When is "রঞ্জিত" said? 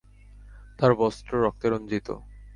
1.69-2.07